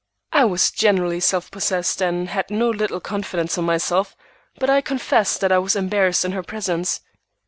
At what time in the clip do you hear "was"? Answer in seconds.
0.45-0.71, 5.59-5.75